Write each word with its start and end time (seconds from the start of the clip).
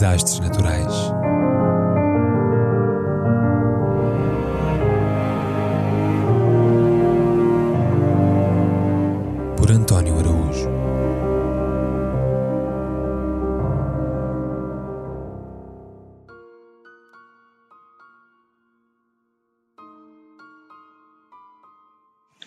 desastres 0.00 0.40
naturais. 0.40 0.94
Por 9.58 9.70
António 9.70 10.18
Araújo. 10.18 10.70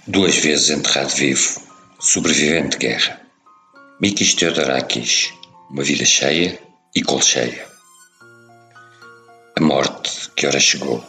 Duas 0.07 0.37
vezes 0.37 0.71
enterrado 0.71 1.09
vivo, 1.09 1.61
sobrevivente 1.99 2.79
de 2.79 2.87
guerra. 2.87 3.21
Mikis 4.01 4.33
Theodorakis, 4.33 5.31
uma 5.69 5.83
vida 5.83 6.03
cheia 6.03 6.72
e 6.95 7.01
colcheia. 7.01 7.65
A 9.57 9.61
morte, 9.61 10.29
que 10.35 10.45
ora 10.45 10.59
chegou, 10.59 11.03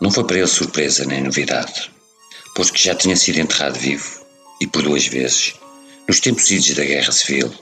não 0.00 0.10
foi 0.10 0.24
para 0.24 0.38
ele 0.38 0.46
surpresa 0.46 1.04
nem 1.04 1.22
novidade, 1.22 1.90
pois 2.54 2.70
que 2.70 2.82
já 2.82 2.94
tinha 2.94 3.14
sido 3.14 3.38
enterrado 3.38 3.78
vivo, 3.78 4.24
e 4.62 4.66
por 4.66 4.82
duas 4.82 5.06
vezes, 5.06 5.54
nos 6.08 6.20
tempos 6.20 6.50
idos 6.50 6.74
da 6.74 6.84
Guerra 6.84 7.12
Civil, 7.12 7.52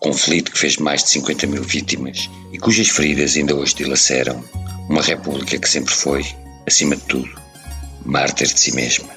conflito 0.00 0.50
que 0.50 0.58
fez 0.58 0.76
mais 0.78 1.04
de 1.04 1.10
50 1.10 1.46
mil 1.46 1.62
vítimas 1.62 2.28
e 2.52 2.58
cujas 2.58 2.88
feridas 2.88 3.36
ainda 3.36 3.54
hoje 3.54 3.76
dilaceram 3.76 4.44
uma 4.88 5.02
república 5.02 5.58
que 5.58 5.68
sempre 5.68 5.94
foi, 5.94 6.26
acima 6.66 6.96
de 6.96 7.02
tudo, 7.02 7.30
mártir 8.04 8.52
de 8.52 8.58
si 8.58 8.74
mesma. 8.74 9.08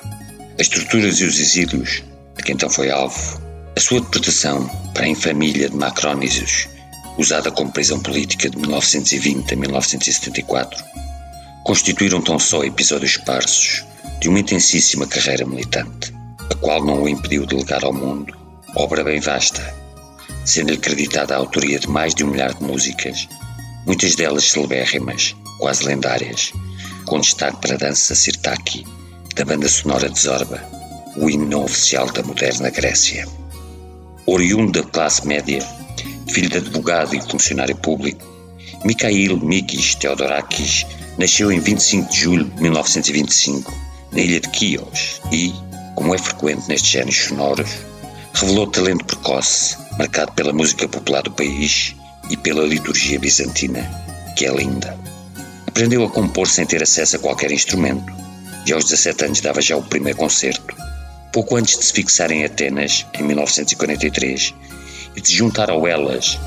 As 0.59 0.67
torturas 0.67 1.19
e 1.19 1.25
os 1.25 1.39
exílios 1.39 2.03
de 2.37 2.43
que 2.43 2.51
então 2.51 2.69
foi 2.69 2.91
alvo, 2.91 3.41
a 3.75 3.79
sua 3.79 4.01
deportação 4.01 4.67
para 4.93 5.05
a 5.05 5.09
infamília 5.09 5.67
de 5.67 5.75
Macrónisos 5.75 6.74
usada 7.17 7.51
como 7.51 7.71
prisão 7.71 7.99
política 7.99 8.49
de 8.49 8.57
1920 8.57 9.53
a 9.53 9.57
1974, 9.57 10.83
constituíram 11.63 12.21
tão 12.21 12.37
só 12.37 12.63
episódios 12.63 13.11
esparsos 13.11 13.83
de 14.19 14.29
uma 14.29 14.39
intensíssima 14.39 15.07
carreira 15.07 15.45
militante, 15.45 16.13
a 16.49 16.55
qual 16.55 16.83
não 16.83 17.03
o 17.03 17.09
impediu 17.09 17.45
de 17.45 17.55
legar 17.55 17.83
ao 17.83 17.93
mundo 17.93 18.45
obra 18.75 19.05
bem 19.05 19.21
vasta, 19.21 19.73
sendo-lhe 20.43 20.77
acreditada 20.77 21.33
a 21.33 21.37
autoria 21.37 21.79
de 21.79 21.87
mais 21.87 22.13
de 22.13 22.25
um 22.25 22.27
milhar 22.27 22.53
de 22.53 22.61
músicas, 22.61 23.27
muitas 23.85 24.15
delas 24.15 24.51
celebérrimas, 24.51 25.33
quase 25.59 25.85
lendárias, 25.85 26.51
com 27.05 27.19
destaque 27.19 27.61
para 27.61 27.75
a 27.75 27.77
dança 27.77 28.13
sirtaki 28.13 28.85
da 29.33 29.45
banda 29.45 29.69
sonora 29.69 30.09
de 30.09 30.19
Zorba, 30.19 30.61
o 31.15 31.29
hino 31.29 31.63
oficial 31.63 32.11
da 32.11 32.21
moderna 32.21 32.69
Grécia. 32.69 33.25
Oriundo 34.25 34.81
da 34.81 34.89
classe 34.89 35.25
média, 35.25 35.65
filho 36.27 36.49
de 36.49 36.57
advogado 36.57 37.15
e 37.15 37.21
funcionário 37.21 37.75
público, 37.75 38.25
Mikhail 38.83 39.37
Mikis 39.37 39.95
Theodorakis 39.95 40.85
nasceu 41.17 41.51
em 41.51 41.59
25 41.59 42.11
de 42.11 42.19
julho 42.19 42.45
de 42.45 42.61
1925 42.61 43.73
na 44.11 44.19
ilha 44.19 44.39
de 44.39 44.57
Chios 44.57 45.21
e, 45.31 45.53
como 45.95 46.13
é 46.13 46.17
frequente 46.17 46.67
nestes 46.67 46.91
géneros 46.91 47.17
sonoros, 47.17 47.69
revelou 48.33 48.67
talento 48.67 49.05
precoce, 49.05 49.77
marcado 49.97 50.31
pela 50.33 50.53
música 50.53 50.87
popular 50.87 51.23
do 51.23 51.31
país 51.31 51.95
e 52.29 52.37
pela 52.37 52.65
liturgia 52.65 53.19
bizantina, 53.19 53.81
que 54.35 54.45
é 54.45 54.53
linda. 54.53 54.97
Aprendeu 55.67 56.03
a 56.03 56.09
compor 56.09 56.47
sem 56.47 56.65
ter 56.65 56.83
acesso 56.83 57.15
a 57.15 57.19
qualquer 57.19 57.51
instrumento 57.51 58.13
e 58.65 58.73
aos 58.73 58.85
17 58.85 59.25
anos 59.25 59.41
dava 59.41 59.61
já 59.61 59.77
o 59.77 59.83
primeiro 59.83 60.17
concerto. 60.17 60.75
Pouco 61.31 61.55
antes 61.55 61.77
de 61.77 61.85
se 61.85 61.93
fixar 61.93 62.31
em 62.31 62.45
Atenas, 62.45 63.05
em 63.13 63.23
1943, 63.23 64.53
e 65.15 65.21
de 65.21 65.33
juntar 65.33 65.69
ao 65.69 65.87
Elas, 65.87 66.39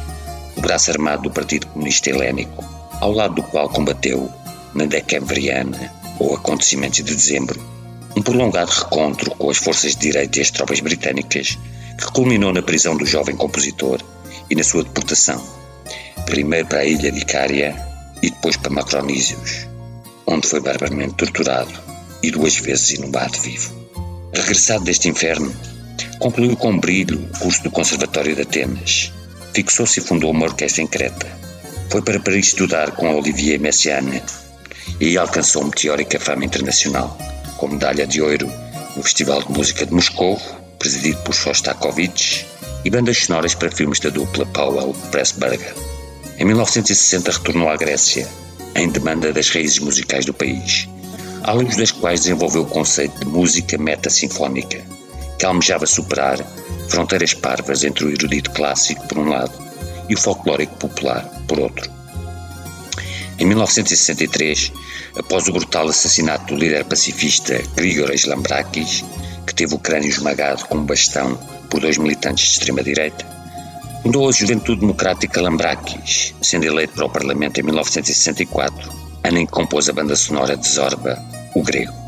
o 0.57 0.61
braço 0.61 0.91
armado 0.91 1.23
do 1.23 1.31
Partido 1.31 1.67
Comunista 1.69 2.11
Helénico, 2.11 2.65
ao 3.01 3.13
lado 3.13 3.37
do 3.37 3.43
qual 3.43 3.69
combateu, 3.69 4.31
na 4.75 4.85
Decembriana, 4.85 5.93
ou 6.19 6.35
acontecimentos 6.35 6.97
de 6.97 7.15
dezembro, 7.15 7.61
um 8.17 8.23
prolongado 8.23 8.71
recontro 8.71 9.31
com 9.33 9.51
as 9.51 9.59
forças 9.59 9.95
de 9.95 10.01
direita 10.01 10.39
e 10.39 10.43
as 10.43 10.51
tropas 10.51 10.81
britânicas, 10.81 11.59
que 11.97 12.13
culminou 12.13 12.53
na 12.53 12.63
prisão 12.63 12.97
do 12.97 13.07
jovem 13.07 13.37
compositor 13.37 14.01
e 14.51 14.55
na 14.55 14.65
sua 14.65 14.83
deportação, 14.83 15.43
primeiro 16.27 16.67
para 16.67 16.81
a 16.81 16.85
ilha 16.85 17.13
de 17.13 17.21
Icária 17.21 17.77
e 18.23 18.31
depois 18.31 18.57
para 18.57 18.71
Macronísios, 18.71 19.67
onde 20.27 20.47
foi 20.47 20.61
barbaramente 20.61 21.15
torturado 21.15 21.73
e 22.23 22.31
duas 22.31 22.57
vezes 22.57 22.91
inumado 22.91 23.39
vivo. 23.41 23.73
Regressado 24.33 24.85
deste 24.85 25.09
inferno, 25.09 25.55
Concluiu 26.19 26.57
com 26.57 26.79
brilho 26.79 27.19
o 27.19 27.39
curso 27.39 27.63
do 27.63 27.71
Conservatório 27.71 28.35
de 28.35 28.43
Atenas. 28.43 29.13
Fixou-se 29.55 30.01
e 30.01 30.03
fundou 30.03 30.31
uma 30.31 30.47
orquestra 30.47 30.83
em 30.83 30.87
Creta. 30.87 31.27
Foi 31.91 32.03
para 32.03 32.21
Paris 32.21 32.49
estudar 32.49 32.91
com 32.93 33.15
Olivier 33.15 33.59
Messiaen 33.59 34.23
e 35.01 35.17
alcançou 35.17 35.65
meteórica 35.65 36.21
fama 36.21 36.45
internacional, 36.45 37.17
com 37.57 37.69
medalha 37.69 38.07
de 38.07 38.21
ouro 38.21 38.51
no 38.97 39.03
Festival 39.03 39.43
de 39.43 39.53
Música 39.53 39.87
de 39.87 39.95
Moscou, 39.95 40.41
presidido 40.79 41.19
por 41.23 41.35
Shostakovich, 41.35 42.47
e 42.85 42.91
bandas 42.91 43.19
sonoras 43.19 43.55
para 43.55 43.71
filmes 43.71 44.01
da 44.01 44.11
dupla 44.11 44.47
Powell 44.47 44.95
Pressburger. 45.11 45.75
Em 46.39 46.45
1960 46.45 47.31
retornou 47.31 47.69
à 47.69 47.77
Grécia, 47.77 48.29
em 48.75 48.89
demanda 48.89 49.33
das 49.33 49.51
raízes 49.51 49.79
musicais 49.79 50.25
do 50.25 50.35
país, 50.35 50.89
à 51.43 51.53
luz 51.53 51.77
das 51.77 51.91
quais 51.91 52.21
desenvolveu 52.21 52.63
o 52.63 52.67
conceito 52.67 53.19
de 53.19 53.25
música 53.27 53.77
meta-sinfónica, 53.77 54.83
que 55.39 55.47
almejava 55.47 55.87
superar 55.87 56.39
fronteiras 56.89 57.35
parvas 57.35 57.85
entre 57.85 58.05
o 58.05 58.11
erudito 58.11 58.51
clássico, 58.51 59.07
por 59.07 59.19
um 59.19 59.29
lado, 59.29 59.53
e 60.09 60.15
o 60.15 60.19
folclórico 60.19 60.75
popular, 60.77 61.25
por 61.47 61.59
outro. 61.61 61.91
Em 63.39 63.47
1963, 63.47 64.73
após 65.17 65.47
o 65.47 65.53
brutal 65.53 65.89
assassinato 65.89 66.55
do 66.55 66.61
líder 66.61 66.85
pacifista 66.85 67.63
Grigoras 67.77 68.25
Lambrakis, 68.25 69.05
que 69.47 69.55
teve 69.55 69.75
o 69.75 69.79
crânio 69.79 70.09
esmagado 70.09 70.65
com 70.67 70.79
um 70.79 70.85
bastão 70.85 71.37
por 71.71 71.81
dois 71.81 71.99
militantes 71.99 72.45
de 72.45 72.53
extrema-direita, 72.53 73.25
fundou 74.03 74.29
a 74.29 74.33
Juventude 74.33 74.81
Democrática 74.81 75.41
Lambrakis, 75.41 76.35
sendo 76.43 76.65
eleito 76.65 76.95
para 76.95 77.07
o 77.07 77.11
Parlamento 77.11 77.61
em 77.61 77.63
1964, 77.63 78.91
ano 79.23 79.39
em 79.39 79.47
que 79.47 79.53
compôs 79.53 79.89
a 79.89 79.93
banda 79.93 80.17
sonora 80.17 80.57
de 80.57 80.67
Zorba, 80.67 81.23
o 81.55 81.63
grego. 81.63 82.08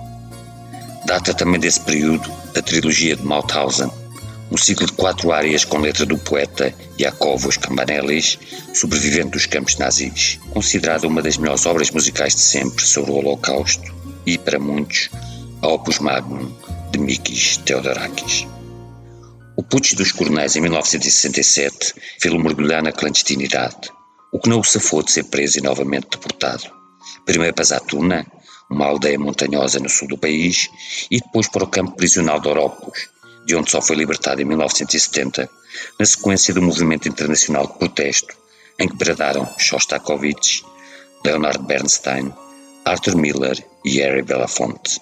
Data 1.11 1.35
também 1.35 1.59
desse 1.59 1.81
período 1.81 2.31
a 2.57 2.63
trilogia 2.63 3.17
de 3.17 3.25
Mauthausen, 3.25 3.91
um 4.49 4.57
ciclo 4.57 4.87
de 4.87 4.93
quatro 4.93 5.33
áreas 5.33 5.65
com 5.65 5.79
letra 5.79 6.07
do 6.07 6.17
poeta 6.17 6.73
Iakovos 7.01 7.57
Cambanelis, 7.57 8.39
sobrevivente 8.73 9.31
dos 9.31 9.45
campos 9.45 9.77
nazis, 9.77 10.39
considerada 10.51 11.09
uma 11.09 11.21
das 11.21 11.37
melhores 11.37 11.67
obras 11.67 11.91
musicais 11.91 12.37
de 12.37 12.43
sempre 12.43 12.87
sobre 12.87 13.11
o 13.11 13.15
Holocausto 13.15 13.93
e, 14.25 14.39
para 14.39 14.61
muitos, 14.61 15.11
a 15.61 15.67
opus 15.67 15.99
magnum 15.99 16.49
de 16.93 17.01
Mikis 17.01 17.57
Theodorakis. 17.57 18.47
O 19.57 19.65
putsch 19.65 19.97
dos 19.97 20.13
coronéis 20.13 20.55
em 20.55 20.61
1967 20.61 21.93
fez-o 22.21 22.39
mergulhar 22.39 22.85
na 22.85 22.93
clandestinidade, 22.93 23.91
o 24.33 24.39
que 24.39 24.49
não 24.49 24.61
o 24.61 24.65
safou 24.65 25.03
de 25.03 25.11
ser 25.11 25.25
preso 25.25 25.59
e 25.59 25.61
novamente 25.61 26.07
deportado. 26.09 26.71
Primeiro 27.27 27.53
para 27.53 27.65
Zatuna, 27.65 28.25
uma 28.71 28.87
aldeia 28.87 29.19
montanhosa 29.19 29.81
no 29.81 29.89
sul 29.89 30.09
do 30.09 30.17
país, 30.17 30.71
e 31.11 31.19
depois 31.21 31.49
para 31.49 31.65
o 31.65 31.69
campo 31.69 31.97
prisional 31.97 32.41
de 32.41 32.49
Oropos, 32.49 33.09
de 33.45 33.57
onde 33.57 33.71
só 33.71 33.83
foi 33.83 33.97
libertado 33.97 34.41
em 34.41 34.45
1970, 34.45 35.51
na 35.99 36.07
sequência 36.07 36.55
do 36.55 36.63
movimento 36.63 37.09
internacional 37.09 37.67
de 37.67 37.75
protesto 37.75 38.39
em 38.79 38.89
que 38.89 38.97
bradaram 38.97 39.47
Shostakovich, 39.59 40.65
Leonard 41.25 41.63
Bernstein, 41.67 42.33
Arthur 42.85 43.17
Miller 43.17 43.63
e 43.85 43.99
Harry 43.99 44.23
Belafonte. 44.23 45.01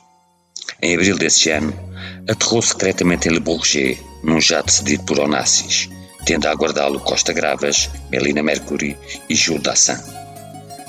Em 0.83 0.95
abril 0.95 1.17
desse 1.17 1.50
ano, 1.50 1.73
aterrou 2.29 2.61
secretamente 2.61 3.29
em 3.29 3.33
Le 3.33 3.41
Bourget, 3.41 4.03
num 4.25 4.41
jato 4.41 4.73
cedido 4.73 5.05
por 5.05 5.20
Onassis, 5.20 5.88
tendo 6.25 6.47
a 6.47 6.50
aguardá-lo 6.50 7.00
Costa 7.00 7.32
Gravas, 7.32 7.88
Melina 8.11 8.43
Mercury 8.43 8.97
e 9.29 9.35
Jules 9.35 9.62
Dassin 9.62 10.28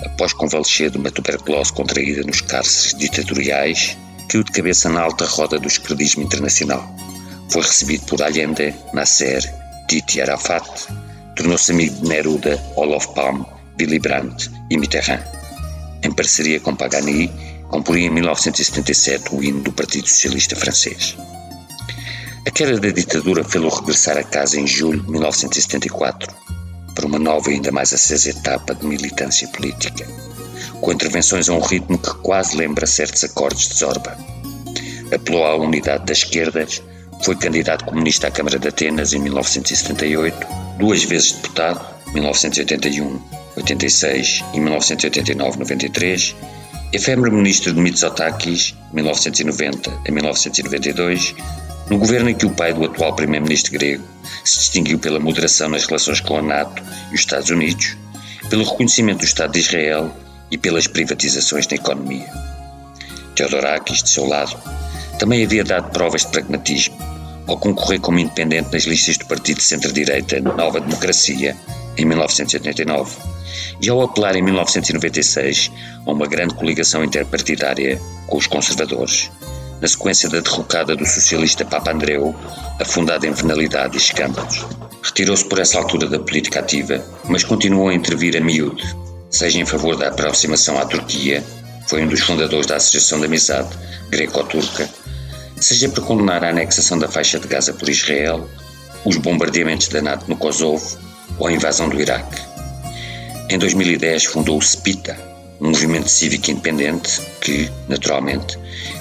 após 0.06 0.34
convalescer 0.34 0.90
de 0.90 0.98
uma 0.98 1.12
tuberculose 1.12 1.74
contraída 1.74 2.24
nos 2.24 2.42
cárceres 2.42 2.98
ditatoriais, 2.98 3.98
caiu 4.28 4.44
de 4.44 4.52
cabeça 4.52 4.90
na 4.90 5.02
alta 5.02 5.26
roda 5.26 5.60
do 5.60 5.68
esquerdismo 5.68 6.24
internacional. 6.24 6.88
Foi 7.50 7.62
recebido 7.62 8.06
por 8.06 8.22
Allende, 8.22 8.74
Nasser, 8.94 9.42
Titi 9.88 10.22
Arafat, 10.22 10.88
tornou-se 11.36 11.72
amigo 11.72 11.96
de 11.96 12.08
Neruda, 12.08 12.62
Olof 12.76 13.08
Palme, 13.16 13.46
Willy 13.80 14.00
Brandt 14.00 14.52
e 14.70 14.78
Mitterrand. 14.78 15.24
Em 16.04 16.12
parceria 16.12 16.60
com 16.60 16.76
Pagani, 16.76 17.30
comporia 17.70 18.08
em 18.08 18.10
1977 18.10 19.34
o 19.34 19.44
hino 19.44 19.62
do 19.62 19.72
Partido 19.72 20.08
Socialista 20.08 20.56
Francês. 20.56 21.18
A 22.46 22.52
queda 22.52 22.80
da 22.80 22.90
ditadura 22.90 23.44
fê-lo 23.44 23.70
regressar 23.70 24.18
a 24.18 24.24
casa 24.24 24.60
em 24.60 24.68
julho 24.68 25.02
de 25.02 25.12
1974 25.12 26.34
para 26.34 26.59
uma 27.10 27.20
nova 27.20 27.50
e 27.50 27.56
ainda 27.56 27.72
mais 27.72 27.92
acesa 27.92 28.30
etapa 28.30 28.76
de 28.76 28.86
militância 28.86 29.48
política, 29.50 30.08
com 30.80 30.92
intervenções 30.92 31.50
a 31.50 31.54
um 31.54 31.60
ritmo 31.60 31.98
que 31.98 32.14
quase 32.22 32.56
lembra 32.56 32.86
certos 32.86 33.24
acordes 33.24 33.68
de 33.68 33.76
Zorba. 33.76 34.16
Apelou 35.14 35.46
à 35.46 35.56
unidade 35.56 36.06
das 36.06 36.20
esquerdas, 36.20 36.82
foi 37.24 37.36
candidato 37.36 37.86
comunista 37.86 38.28
à 38.28 38.32
Câmara 38.32 38.60
de 38.60 38.68
Atenas 38.68 39.12
em 39.14 39.20
1978, 39.20 40.48
duas 40.78 41.04
vezes 41.04 41.34
deputado, 41.34 41.84
1981 42.14 43.20
86 43.58 44.44
e 44.54 44.60
1989-93, 44.60 46.36
efêmero 46.94 47.32
ministro 47.32 47.74
de 47.74 47.82
Mitsotakis, 47.82 48.76
1990 48.94 49.92
a 50.08 50.12
1992, 50.12 51.36
no 51.90 51.98
governo 51.98 52.30
em 52.30 52.36
que 52.36 52.46
o 52.46 52.52
pai 52.52 52.74
do 52.74 52.86
atual 52.86 53.16
primeiro-ministro 53.16 53.72
grego 53.72 54.04
se 54.44 54.60
distinguiu 54.60 55.00
pela 55.00 55.20
moderação 55.20 55.70
nas 55.70 55.86
relações 55.86 56.22
com 56.22 56.38
a 56.38 56.42
NATO 56.42 56.84
e 57.12 57.16
os 57.16 57.22
Estados 57.22 57.50
Unidos, 57.50 57.98
pelo 58.50 58.64
reconhecimento 58.64 59.20
do 59.20 59.26
Estado 59.26 59.54
de 59.54 59.60
Israel 59.60 60.16
e 60.52 60.58
pelas 60.58 60.88
privatizações 60.88 61.68
na 61.68 61.76
economia. 61.76 62.28
Theodorakis, 63.36 64.04
de 64.04 64.10
seu 64.10 64.26
lado, 64.26 64.56
também 65.18 65.44
havia 65.44 65.64
dado 65.64 65.92
provas 65.92 66.22
de 66.22 66.32
pragmatismo 66.32 66.98
ao 67.48 67.58
concorrer 67.58 68.00
como 68.00 68.20
independente 68.20 68.72
nas 68.72 68.84
listas 68.84 69.18
do 69.18 69.26
Partido 69.26 69.58
de 69.58 69.64
Centro-Direita 69.64 70.40
Nova 70.40 70.80
Democracia 70.80 71.58
em 71.98 72.06
1989 72.06 73.18
e 73.82 73.90
ao 73.90 74.02
apelar 74.02 74.36
em 74.36 74.42
1996 74.42 75.72
a 76.06 76.12
uma 76.12 76.28
grande 76.28 76.54
coligação 76.54 77.04
interpartidária 77.04 78.00
com 78.28 78.38
os 78.38 78.46
conservadores, 78.46 79.32
na 79.82 79.88
sequência 79.88 80.30
da 80.30 80.40
derrocada 80.40 80.96
do 80.96 81.06
socialista 81.06 81.64
Papa 81.66 81.92
Andreu, 81.92 82.36
afundada 82.80 83.26
em 83.26 83.32
venalidade 83.32 83.96
e 83.96 83.98
escândalos. 83.98 84.66
Retirou-se 85.04 85.46
por 85.46 85.60
essa 85.60 85.78
altura 85.78 86.08
da 86.08 86.20
política 86.20 86.60
ativa, 86.60 87.04
mas 87.26 87.44
continuou 87.44 87.90
a 87.90 87.94
intervir 87.94 88.36
a 88.36 88.42
miúde, 88.42 88.84
seja 89.30 89.60
em 89.60 89.66
favor 89.66 89.96
da 89.96 90.10
aproximação 90.10 90.78
à 90.78 90.86
Turquia, 90.86 91.44
foi 91.88 92.04
um 92.04 92.08
dos 92.08 92.20
fundadores 92.20 92.68
da 92.68 92.76
Associação 92.76 93.20
de 93.20 93.26
Amizade 93.26 93.70
Greco-Turca, 94.10 94.90
seja 95.60 95.90
para 95.90 96.04
condenar 96.04 96.44
a 96.44 96.50
anexação 96.50 97.00
da 97.00 97.08
faixa 97.08 97.40
de 97.40 97.48
Gaza 97.48 97.74
por 97.74 97.90
Israel, 97.90 98.48
os 99.06 99.18
bombardeamentos 99.18 99.88
da 99.88 100.02
NATO 100.02 100.26
no 100.28 100.36
Kosovo 100.36 100.98
ou 101.38 101.48
a 101.48 101.52
invasão 101.52 101.90
do 101.90 102.00
Iraque. 102.00 102.42
Em 103.50 103.58
2010 103.58 104.26
fundou 104.26 104.58
o 104.58 104.62
SPITA, 104.62 105.29
um 105.60 105.70
movimento 105.70 106.10
cívico 106.10 106.52
independente 106.52 107.22
que, 107.42 107.70
naturalmente, 107.88 108.58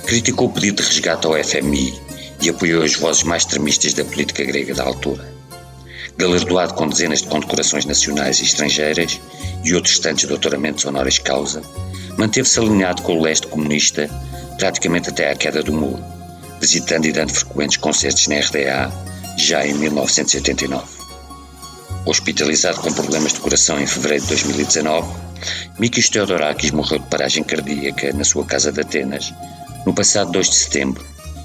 criticou 0.06 0.48
o 0.48 0.52
pedido 0.52 0.82
de 0.82 0.88
resgate 0.88 1.26
ao 1.26 1.42
FMI 1.42 1.94
e 2.40 2.50
apoiou 2.50 2.82
as 2.82 2.94
vozes 2.94 3.22
mais 3.22 3.42
extremistas 3.42 3.94
da 3.94 4.04
política 4.04 4.44
grega 4.44 4.74
da 4.74 4.84
altura. 4.84 5.32
Galardoado 6.16 6.74
com 6.74 6.88
dezenas 6.88 7.22
de 7.22 7.28
condecorações 7.28 7.84
nacionais 7.84 8.40
e 8.40 8.44
estrangeiras 8.44 9.20
e 9.64 9.74
outros 9.74 9.98
tantos 9.98 10.24
doutoramentos 10.24 10.84
honoris 10.84 11.18
causa, 11.18 11.62
manteve-se 12.16 12.58
alinhado 12.58 13.02
com 13.02 13.18
o 13.18 13.22
leste 13.22 13.46
comunista 13.46 14.08
praticamente 14.58 15.10
até 15.10 15.30
à 15.30 15.36
queda 15.36 15.62
do 15.62 15.72
muro 15.72 16.18
visitando 16.60 17.06
e 17.06 17.12
dando 17.12 17.32
frequentes 17.32 17.76
concertos 17.76 18.26
na 18.28 18.36
RDA 18.40 18.92
já 19.36 19.66
em 19.66 19.74
1989. 19.74 21.07
Hospitalizado 22.04 22.80
com 22.80 22.92
problemas 22.92 23.32
de 23.32 23.40
coração 23.40 23.78
em 23.80 23.86
fevereiro 23.86 24.22
de 24.22 24.28
2019, 24.30 25.12
Mikis 25.78 26.08
Theodorakis 26.08 26.70
morreu 26.70 26.98
de 26.98 27.06
paragem 27.06 27.44
cardíaca 27.44 28.12
na 28.12 28.24
sua 28.24 28.44
casa 28.44 28.72
de 28.72 28.80
Atenas 28.80 29.32
no 29.84 29.94
passado 29.94 30.32
2 30.32 30.50
de 30.50 30.56
setembro 30.56 31.04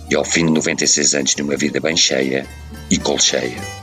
e 0.10 0.16
ao 0.16 0.24
fim 0.24 0.46
de 0.46 0.52
96 0.54 1.16
anos 1.16 1.36
de 1.36 1.42
uma 1.42 1.58
vida 1.58 1.80
bem 1.80 1.96
cheia 1.96 2.46
e 2.90 2.98
colcheia. 2.98 3.83